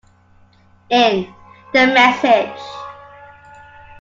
[0.89, 1.31] In:
[1.73, 2.59] The Message.